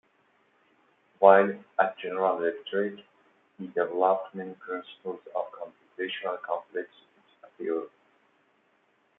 [1.19, 3.05] While at General Electric,
[3.59, 6.97] he developed many principles of computational complexity
[7.59, 7.85] theory.